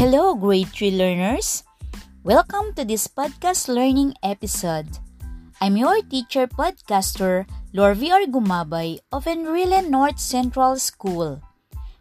[0.00, 1.60] Hello, grade 3 learners.
[2.24, 4.88] Welcome to this podcast learning episode.
[5.60, 7.44] I'm your teacher podcaster,
[7.76, 11.44] Lorvi Argumabay of Enrile North Central School.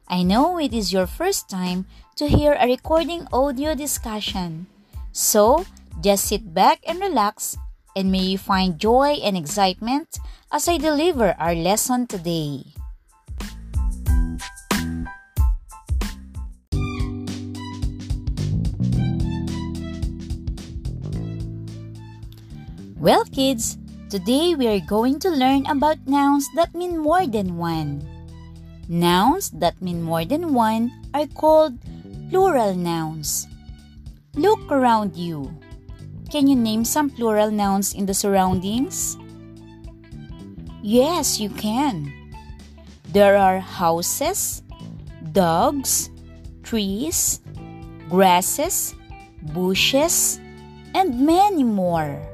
[0.07, 4.71] I know it is your first time to hear a recording audio discussion.
[5.11, 5.67] So,
[5.99, 7.59] just sit back and relax
[7.99, 10.23] and may you find joy and excitement
[10.55, 12.78] as I deliver our lesson today.
[22.99, 23.79] Well, kids,
[24.11, 28.03] today we are going to learn about nouns that mean more than one.
[28.91, 31.79] Nouns that mean more than one are called
[32.29, 33.47] plural nouns.
[34.35, 35.47] Look around you.
[36.27, 39.15] Can you name some plural nouns in the surroundings?
[40.83, 42.11] Yes, you can.
[43.15, 44.61] There are houses,
[45.31, 46.11] dogs,
[46.63, 47.39] trees,
[48.09, 48.93] grasses,
[49.55, 50.37] bushes,
[50.93, 52.28] and many more.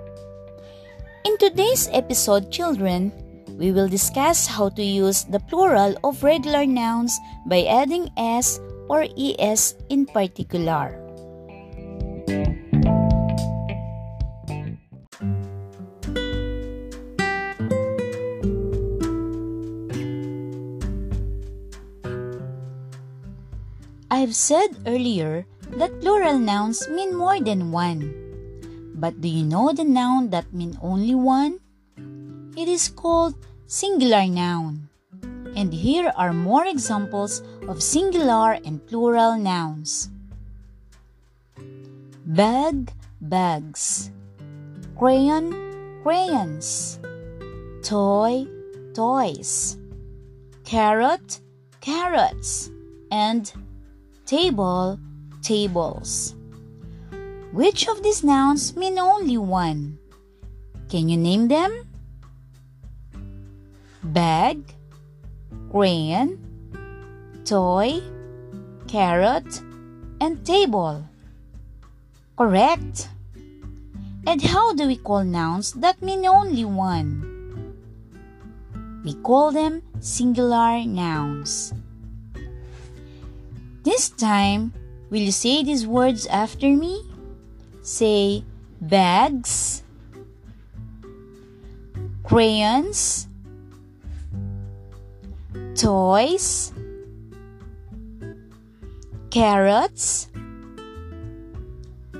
[1.25, 3.09] In today's episode, children,
[3.57, 7.17] we will discuss how to use the plural of regular nouns
[7.49, 8.61] by adding s
[8.93, 11.01] or es in particular.
[24.13, 25.49] I've said earlier
[25.81, 28.24] that plural nouns mean more than one.
[28.95, 31.59] But do you know the noun that mean only one?
[32.55, 33.35] It is called
[33.67, 34.87] singular noun.
[35.55, 40.09] And here are more examples of singular and plural nouns.
[42.25, 44.11] Bag, bags.
[44.97, 46.99] Crayon, crayons.
[47.83, 48.47] Toy,
[48.93, 49.77] toys.
[50.63, 51.41] Carrot,
[51.81, 52.71] carrots.
[53.11, 53.51] And
[54.25, 54.99] table,
[55.41, 56.34] tables.
[57.55, 59.97] Which of these nouns mean only one?
[60.89, 61.87] Can you name them?
[64.03, 64.59] Bag,
[65.71, 66.35] crayon,
[67.45, 68.03] toy,
[68.91, 69.47] carrot,
[70.19, 71.07] and table.
[72.35, 73.07] Correct.
[74.27, 77.23] And how do we call nouns that mean only one?
[79.05, 81.71] We call them singular nouns.
[83.83, 84.73] This time,
[85.09, 87.04] will you say these words after me?
[87.85, 88.43] Say
[88.81, 89.83] bags,
[92.23, 93.27] crayons,
[95.75, 96.73] toys,
[99.29, 100.29] carrots,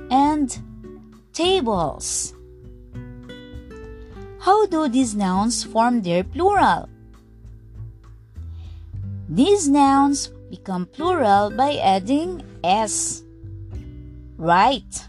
[0.08, 0.56] and
[1.32, 2.32] tables.
[4.38, 6.88] How do these nouns form their plural?
[9.28, 13.24] These nouns become plural by adding s.
[14.38, 15.08] Right.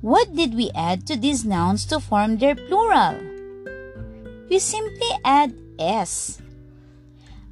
[0.00, 3.20] What did we add to these nouns to form their plural?
[4.48, 6.40] We simply add s.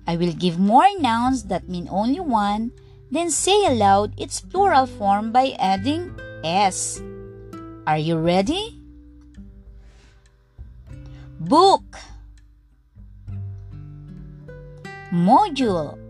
[0.07, 2.73] I will give more nouns that mean only one,
[3.11, 7.03] then say aloud its plural form by adding s.
[7.87, 8.81] Are you ready?
[11.39, 11.85] Book
[15.13, 16.01] Module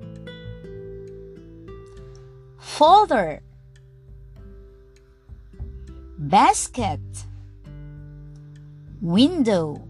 [2.58, 3.42] Folder
[6.18, 6.98] basket
[9.00, 9.80] window.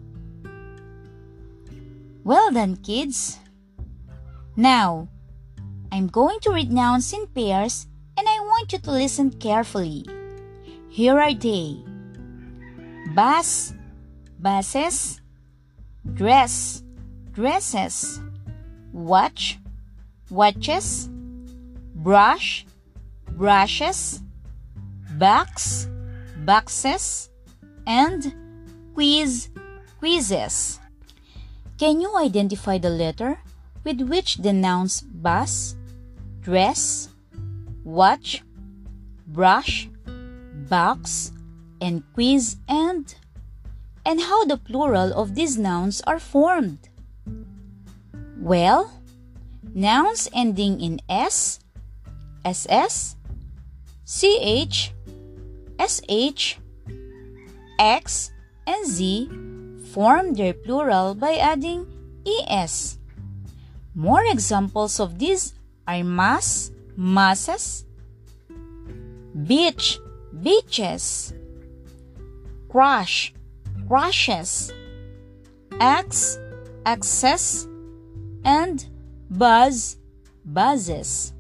[2.23, 3.39] Well done kids.
[4.57, 5.09] Now
[5.91, 7.87] i'm going to read nouns in pairs
[8.19, 10.05] and i want you to listen carefully.
[10.91, 11.83] Here are they.
[13.15, 13.73] Bus
[14.39, 15.23] buses
[16.13, 16.83] dress
[17.33, 18.21] dresses.
[18.93, 19.59] Watch
[20.29, 21.09] watches.
[21.95, 22.67] Brush
[23.33, 24.21] brushes.
[25.17, 25.89] Box
[26.49, 27.29] boxes,
[27.87, 28.33] and
[28.95, 29.53] quiz,
[30.01, 30.81] quizzes.
[31.77, 33.37] Can you identify the letter
[33.85, 35.77] with which the nouns bus,
[36.41, 37.13] dress,
[37.85, 38.43] watch,
[39.27, 39.91] brush,
[40.73, 41.33] box,
[41.83, 43.17] and quiz end?
[44.07, 46.89] And how the plural of these nouns are formed?
[48.41, 48.89] Well,
[49.75, 51.61] nouns ending in s,
[52.41, 53.17] ss,
[54.09, 54.97] ch,
[55.79, 56.59] SH,
[57.79, 58.33] X,
[58.67, 59.31] and Z
[59.93, 61.87] form their plural by adding
[62.27, 62.99] ES.
[63.95, 65.55] More examples of these
[65.87, 67.85] are mass, masses,
[69.47, 69.99] beach,
[70.43, 71.33] beaches,
[72.69, 73.33] crush,
[73.89, 74.73] crushes,
[75.81, 76.39] X,
[76.85, 77.67] access,
[78.45, 78.87] and
[79.31, 79.97] buzz,
[80.45, 81.33] buzzes.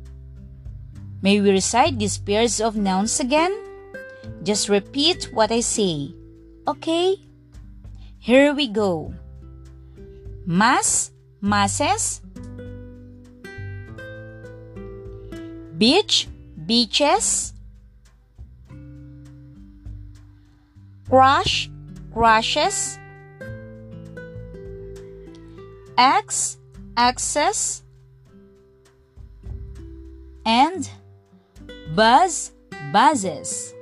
[1.20, 3.67] May we recite these pairs of nouns again?
[4.42, 6.14] Just repeat what I say.
[6.66, 7.16] Okay?
[8.18, 9.14] Here we go.
[10.46, 12.20] Mas, masses.
[15.76, 16.28] Beach,
[16.66, 17.52] beaches.
[21.08, 21.70] Crush,
[22.12, 22.98] crushes.
[25.96, 26.58] X,
[26.96, 27.82] access.
[30.44, 30.88] And
[31.94, 32.52] buzz,
[32.92, 33.74] buzzes.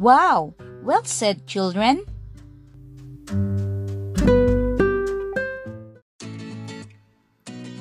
[0.00, 0.54] Wow!
[0.80, 2.08] Well said, children.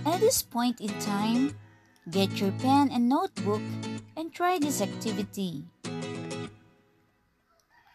[0.03, 1.55] At this point in time,
[2.11, 3.63] get your pen and notebook
[4.19, 5.63] and try this activity.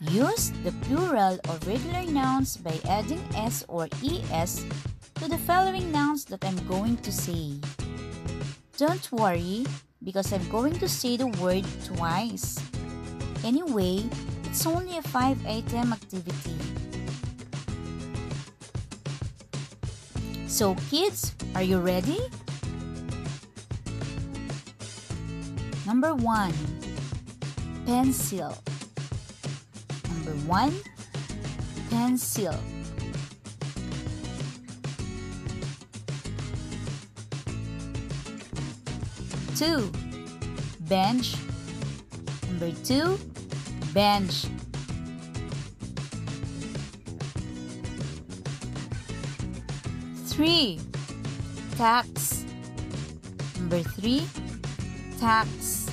[0.00, 3.92] Use the plural or regular nouns by adding s or
[4.32, 4.64] es
[5.20, 7.60] to the following nouns that I'm going to say.
[8.80, 9.68] Don't worry,
[10.02, 12.56] because I'm going to say the word twice.
[13.44, 14.02] Anyway,
[14.44, 16.56] it's only a 5 item activity.
[20.48, 22.20] So kids, are you ready?
[25.86, 26.54] Number 1.
[27.84, 28.56] Pencil.
[30.08, 30.72] Number 1.
[31.90, 32.54] Pencil.
[39.54, 39.92] Two,
[40.88, 41.36] bench.
[42.54, 43.18] Number two,
[43.92, 44.46] bench.
[50.26, 50.78] Three,
[51.76, 52.44] tax.
[53.58, 54.22] Number three,
[55.18, 55.90] tax.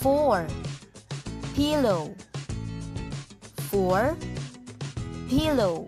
[0.00, 0.48] Four,
[1.54, 2.12] pillow.
[3.70, 4.16] Four,
[5.28, 5.86] pillow.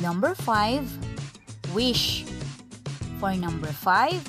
[0.00, 0.88] Number five,
[1.74, 2.24] wish.
[3.18, 4.20] For number five,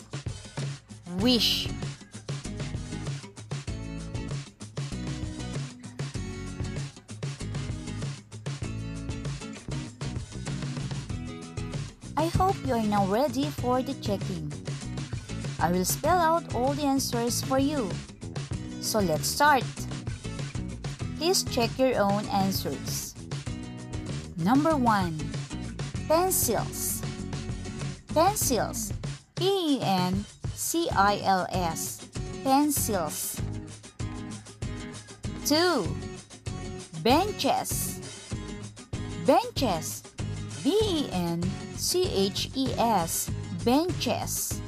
[1.19, 1.67] wish.
[12.17, 14.51] I hope you are now ready for the checking.
[15.59, 17.89] I will spell out all the answers for you.
[18.81, 19.63] So let's start.
[21.17, 23.15] Please check your own answers.
[24.37, 25.30] Number 1.
[26.11, 27.01] Pencils.
[28.13, 28.91] Pencils.
[29.37, 32.05] P E N C I L S.
[32.43, 33.39] Pencils.
[35.45, 35.87] 2.
[37.01, 38.01] Benches.
[39.25, 40.03] Benches.
[40.61, 41.41] B E N
[41.77, 43.31] C H E S.
[43.63, 44.59] Benches.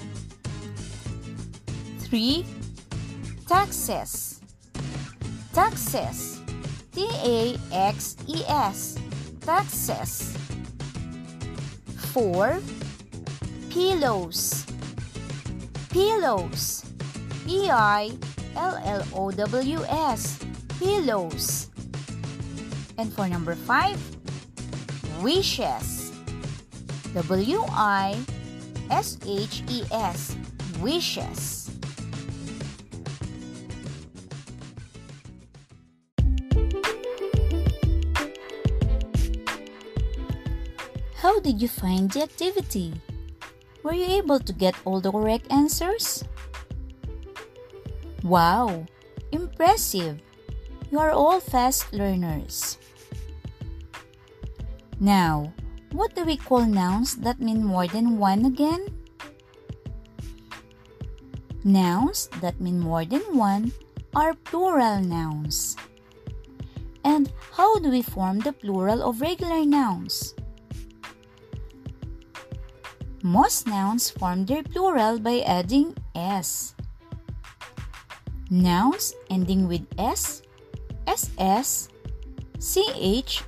[2.00, 2.46] 3.
[3.50, 4.40] Taxes.
[5.52, 6.40] Taxes.
[6.94, 8.98] T A X E S.
[9.42, 10.43] Taxes.
[12.14, 12.62] 4.
[13.72, 14.68] Pillows.
[15.90, 16.86] Pillows.
[17.44, 18.12] P I
[18.56, 20.38] L L O W S.
[20.78, 21.72] Pillows.
[23.00, 23.98] And for number 5,
[25.24, 26.12] wishes.
[27.16, 28.16] W I
[28.92, 30.38] S H E S.
[30.82, 31.73] Wishes.
[41.44, 42.96] Did you find the activity?
[43.84, 46.24] Were you able to get all the correct answers?
[48.24, 48.88] Wow!
[49.36, 50.24] Impressive!
[50.90, 52.78] You are all fast learners.
[55.04, 55.52] Now,
[55.92, 58.88] what do we call nouns that mean more than one again?
[61.66, 63.74] Nouns that mean more than one
[64.16, 65.76] are plural nouns.
[67.04, 70.36] And how do we form the plural of regular nouns?
[73.24, 76.76] Most nouns form their plural by adding s.
[78.52, 80.44] Nouns ending with s,
[81.08, 81.88] ss,
[82.60, 83.40] ch,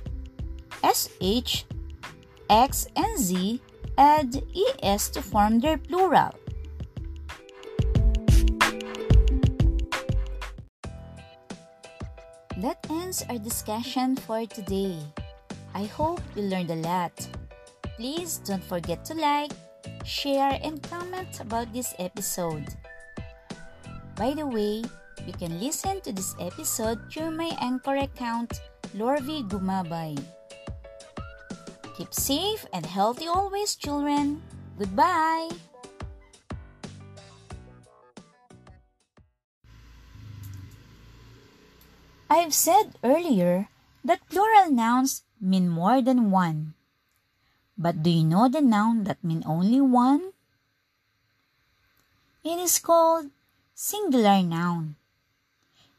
[0.80, 1.64] sh,
[2.48, 3.60] x, and z
[3.98, 4.42] add
[4.82, 6.32] es to form their plural.
[12.56, 14.96] That ends our discussion for today.
[15.74, 17.12] I hope you learned a lot.
[18.00, 19.52] Please don't forget to like,
[20.06, 22.64] share, and comment about this episode.
[24.14, 24.86] By the way,
[25.26, 28.62] you can listen to this episode through my Anchor account,
[28.94, 30.16] Lorvi Gumabay.
[31.98, 34.40] Keep safe and healthy always, children.
[34.78, 35.50] Goodbye.
[42.28, 43.68] I've said earlier
[44.04, 46.74] that plural nouns mean more than one.
[47.78, 50.32] But do you know the noun that mean only one?
[52.42, 53.30] It is called
[53.74, 54.96] singular noun.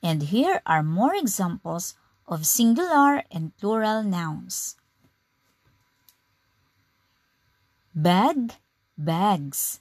[0.02, 1.96] And here are more examples
[2.28, 4.76] of singular and plural nouns.
[7.94, 8.54] Bag,
[8.98, 9.80] bags.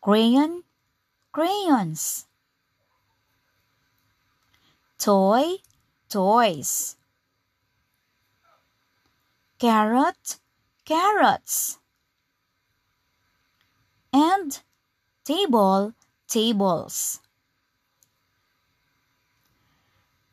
[0.00, 0.64] Crayon,
[1.32, 2.26] crayons.
[4.98, 5.56] Toy,
[6.08, 6.96] toys.
[9.62, 10.40] Carrot,
[10.84, 11.78] carrots.
[14.12, 14.58] And
[15.24, 15.94] table,
[16.26, 17.20] tables.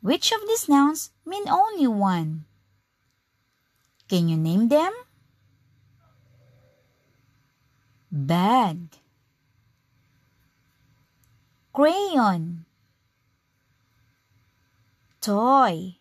[0.01, 2.45] Which of these nouns mean only one?
[4.07, 4.93] Can you name them?
[8.11, 8.97] Bag
[11.71, 12.65] Crayon
[15.21, 15.97] Toy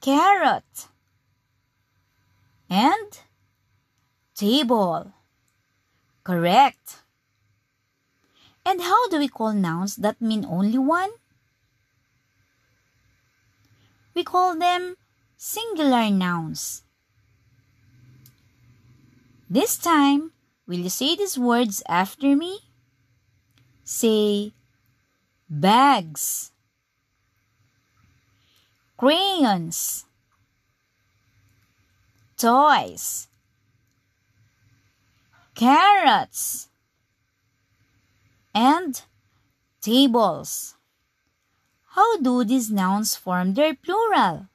[0.00, 0.91] Carrot
[2.72, 3.20] and
[4.34, 5.12] table.
[6.24, 7.04] Correct.
[8.64, 11.10] And how do we call nouns that mean only one?
[14.14, 14.96] We call them
[15.36, 16.82] singular nouns.
[19.50, 20.32] This time,
[20.66, 22.60] will you say these words after me?
[23.84, 24.54] Say
[25.50, 26.52] bags,
[28.96, 30.06] crayons,
[32.42, 33.28] toys,
[35.54, 36.66] carrots,
[38.52, 39.02] and
[39.80, 40.74] tables.
[41.94, 44.48] How do these nouns form their plural?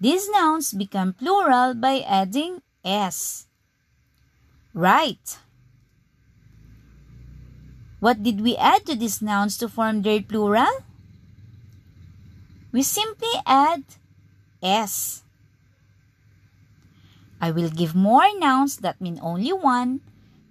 [0.00, 3.46] These nouns become plural by adding s.
[4.74, 5.38] Right.
[8.00, 10.82] What did we add to these nouns to form their plural?
[12.72, 13.84] We simply add
[14.60, 15.22] s.
[17.40, 20.00] I will give more nouns that mean only one,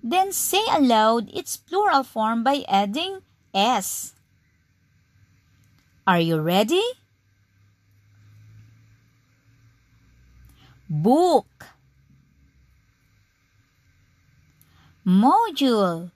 [0.04, 3.22] then say aloud its plural form by adding
[3.54, 4.13] s.
[6.06, 6.84] Are you ready?
[10.88, 11.65] Book
[15.06, 16.12] Module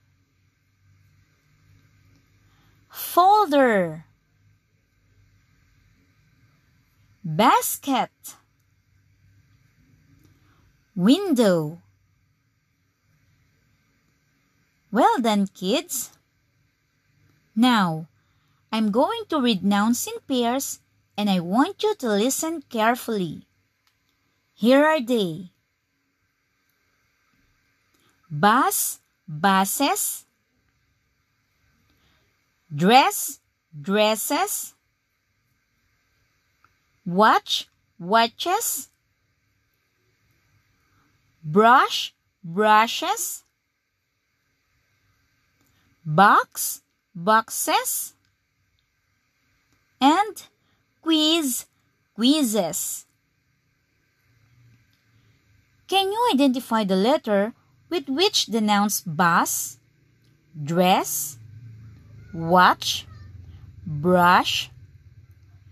[2.89, 4.05] Folder
[7.23, 8.38] Basket
[10.99, 11.79] Window
[14.91, 16.11] Well done, kids.
[17.55, 18.07] Now,
[18.69, 20.81] I'm going to read nouns in pairs
[21.15, 23.47] and I want you to listen carefully.
[24.55, 25.51] Here are they.
[28.29, 30.25] Bus, buses.
[32.75, 33.39] Dress,
[33.71, 34.73] dresses.
[37.05, 38.89] Watch, watches.
[41.51, 42.13] Brush,
[42.43, 43.43] brushes.
[46.05, 46.81] Box,
[47.15, 48.13] boxes
[49.99, 50.43] and
[51.01, 51.65] quiz
[52.15, 53.05] quizzes.
[55.87, 57.53] Can you identify the letter
[57.89, 59.79] with which the nouns bus,
[60.53, 61.37] dress,
[62.33, 63.07] watch,
[63.85, 64.69] brush,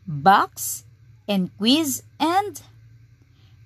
[0.08, 0.86] box,
[1.28, 2.62] and quiz and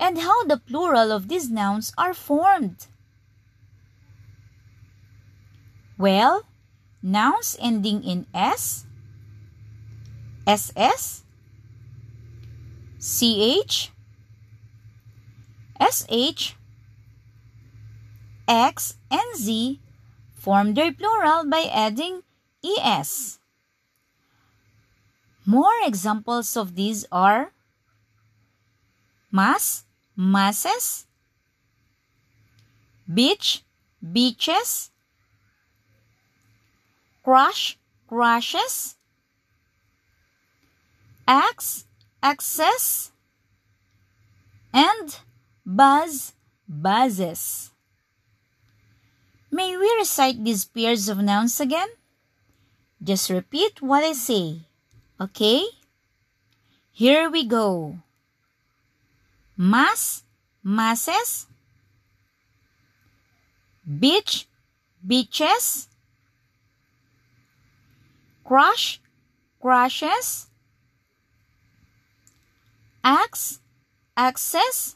[0.01, 2.88] and how the plural of these nouns are formed?
[5.98, 6.43] Well,
[7.03, 8.88] nouns ending in s
[10.48, 11.24] SS,
[13.00, 13.91] CH,
[15.79, 16.55] SH,
[18.48, 19.79] X, and Z
[20.34, 22.24] form their plural by adding
[22.65, 23.38] ES.
[25.46, 27.53] More examples of these are
[29.31, 29.86] mass,
[30.21, 31.07] masses,
[33.11, 33.63] beach,
[33.97, 34.91] beaches,
[37.23, 38.97] crush, crushes,
[41.27, 41.85] X,
[42.21, 43.11] access,
[44.71, 45.17] and
[45.65, 46.33] buzz,
[46.69, 47.71] buzzes.
[49.49, 51.89] May we recite these pairs of nouns again?
[53.01, 54.61] Just repeat what I say,
[55.19, 55.65] okay?
[56.91, 57.97] Here we go.
[59.61, 60.23] Mass,
[60.63, 61.47] masses.
[63.85, 64.47] Beach,
[65.05, 65.87] beaches.
[68.43, 68.99] Crush,
[69.61, 70.47] crushes
[73.03, 73.59] axe,
[74.15, 74.95] axes,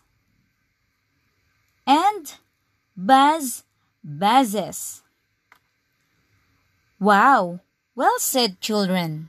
[1.85, 2.35] and
[2.95, 3.63] buzz,
[4.03, 5.01] buzzes.
[6.99, 7.59] Wow!
[7.95, 9.23] Well said, children.